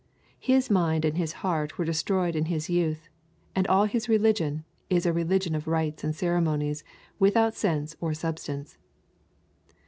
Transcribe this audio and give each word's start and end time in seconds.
His 0.39 0.71
mind 0.71 1.05
and 1.05 1.15
his 1.15 1.31
heart 1.45 1.77
were 1.77 1.85
destroyed 1.85 2.35
in 2.35 2.45
his 2.45 2.71
youth, 2.71 3.07
and 3.55 3.67
all 3.67 3.85
his 3.85 4.09
religion 4.09 4.65
is 4.89 5.05
a 5.05 5.13
religion 5.13 5.53
of 5.53 5.67
rites 5.67 6.03
and 6.03 6.15
ceremonies 6.15 6.83
without 7.19 7.53
sense 7.53 7.95
or 8.01 8.15
substance. 8.15 8.79